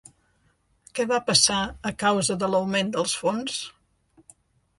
Què 0.99 1.03
va 1.11 1.19
passar 1.27 1.57
a 1.89 1.91
causa 2.05 2.39
de 2.45 2.49
l'augment 2.55 2.91
dels 2.97 3.15
fons? 3.21 3.61